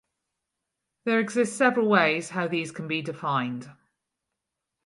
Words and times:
There 1.05 1.19
exists 1.19 1.55
several 1.55 1.87
ways 1.87 2.31
how 2.31 2.47
these 2.47 2.71
can 2.71 2.87
be 2.87 3.03
defined. 3.03 3.69